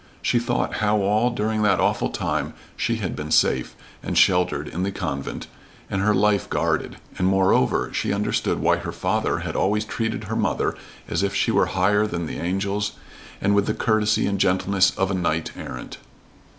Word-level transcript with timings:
She 0.23 0.39
thought 0.39 0.77
how 0.77 0.99
all 1.03 1.29
during 1.29 1.61
that 1.61 1.79
awful 1.79 2.09
time 2.09 2.55
she 2.75 2.95
had 2.95 3.15
been 3.15 3.29
safe 3.29 3.75
and 4.01 4.17
sheltered 4.17 4.67
in 4.67 4.81
the 4.81 4.91
convent, 4.91 5.45
and 5.91 6.01
her 6.01 6.15
life 6.15 6.49
guarded; 6.49 6.97
and 7.19 7.27
moreover, 7.27 7.93
she 7.93 8.11
understood 8.11 8.57
why 8.57 8.77
her 8.77 8.91
father 8.91 9.41
had 9.41 9.55
always 9.55 9.85
treated 9.85 10.23
her 10.23 10.35
mother 10.35 10.73
as 11.07 11.21
if 11.21 11.35
she 11.35 11.51
were 11.51 11.67
higher 11.67 12.07
than 12.07 12.25
the 12.25 12.39
angels 12.39 12.93
and 13.39 13.53
with 13.53 13.67
the 13.67 13.75
courtesy 13.75 14.25
and 14.25 14.39
gentleness 14.39 14.89
of 14.97 15.11
a 15.11 15.13
knight 15.13 15.51
errant. 15.55 15.99